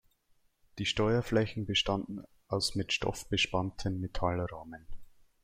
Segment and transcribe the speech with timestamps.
[0.79, 4.87] Die Steuerflächen bestanden aus mit Stoff bespannten Metallrahmen.